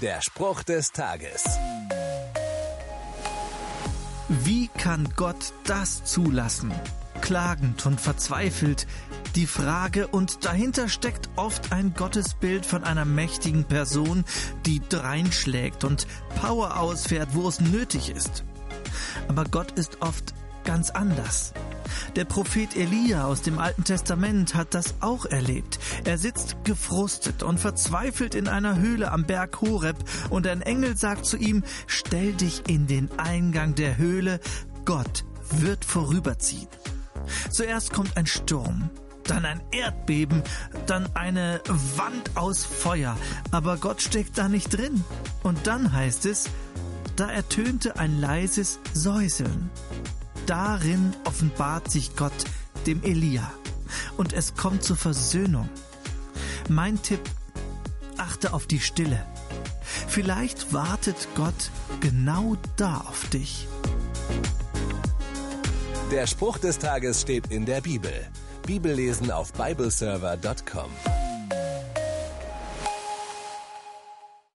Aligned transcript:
Der 0.00 0.22
Spruch 0.22 0.62
des 0.62 0.92
Tages. 0.92 1.44
Wie 4.28 4.68
kann 4.68 5.06
Gott 5.14 5.52
das 5.64 6.04
zulassen? 6.04 6.72
Klagend 7.20 7.84
und 7.84 8.00
verzweifelt 8.00 8.86
die 9.34 9.46
Frage 9.46 10.08
und 10.08 10.46
dahinter 10.46 10.88
steckt 10.88 11.28
oft 11.36 11.72
ein 11.72 11.92
Gottesbild 11.92 12.64
von 12.64 12.82
einer 12.82 13.04
mächtigen 13.04 13.64
Person, 13.64 14.24
die 14.64 14.80
dreinschlägt 14.88 15.84
und 15.84 16.06
Power 16.40 16.78
ausfährt, 16.78 17.34
wo 17.34 17.46
es 17.46 17.60
nötig 17.60 18.08
ist. 18.08 18.44
Aber 19.28 19.44
Gott 19.44 19.72
ist 19.72 20.00
oft 20.00 20.32
ganz 20.64 20.88
anders. 20.90 21.52
Der 22.16 22.24
Prophet 22.24 22.76
Elia 22.76 23.24
aus 23.24 23.42
dem 23.42 23.58
Alten 23.58 23.84
Testament 23.84 24.54
hat 24.54 24.74
das 24.74 24.94
auch 25.00 25.26
erlebt. 25.26 25.78
Er 26.04 26.18
sitzt 26.18 26.56
gefrustet 26.64 27.42
und 27.42 27.58
verzweifelt 27.58 28.34
in 28.34 28.48
einer 28.48 28.78
Höhle 28.78 29.12
am 29.12 29.24
Berg 29.24 29.60
Horeb 29.60 29.96
und 30.30 30.46
ein 30.46 30.62
Engel 30.62 30.96
sagt 30.96 31.26
zu 31.26 31.36
ihm, 31.36 31.62
stell 31.86 32.32
dich 32.32 32.62
in 32.68 32.86
den 32.86 33.10
Eingang 33.18 33.74
der 33.74 33.96
Höhle, 33.96 34.40
Gott 34.84 35.24
wird 35.50 35.84
vorüberziehen. 35.84 36.68
Zuerst 37.50 37.92
kommt 37.92 38.16
ein 38.16 38.26
Sturm, 38.26 38.90
dann 39.24 39.44
ein 39.44 39.60
Erdbeben, 39.70 40.42
dann 40.86 41.14
eine 41.14 41.60
Wand 41.96 42.36
aus 42.36 42.64
Feuer, 42.64 43.16
aber 43.50 43.76
Gott 43.76 44.02
steckt 44.02 44.38
da 44.38 44.48
nicht 44.48 44.76
drin. 44.76 45.04
Und 45.42 45.66
dann 45.66 45.92
heißt 45.92 46.26
es, 46.26 46.48
da 47.16 47.30
ertönte 47.30 47.98
ein 47.98 48.20
leises 48.20 48.78
Säuseln. 48.92 49.70
Darin 50.50 51.14
offenbart 51.26 51.92
sich 51.92 52.16
Gott 52.16 52.32
dem 52.84 53.04
Elia 53.04 53.48
und 54.16 54.32
es 54.32 54.56
kommt 54.56 54.82
zur 54.82 54.96
Versöhnung. 54.96 55.68
Mein 56.68 57.00
Tipp, 57.00 57.20
achte 58.16 58.52
auf 58.52 58.66
die 58.66 58.80
Stille. 58.80 59.24
Vielleicht 60.08 60.72
wartet 60.72 61.28
Gott 61.36 61.70
genau 62.00 62.56
da 62.74 62.96
auf 62.96 63.28
dich. 63.28 63.68
Der 66.10 66.26
Spruch 66.26 66.58
des 66.58 66.78
Tages 66.78 67.20
steht 67.20 67.52
in 67.52 67.64
der 67.64 67.80
Bibel. 67.80 68.12
Bibellesen 68.66 69.30
auf 69.30 69.52
bibleserver.com. 69.52 71.29